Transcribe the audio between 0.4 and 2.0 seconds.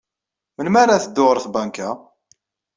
Melmi ara teddu ɣer tbanka?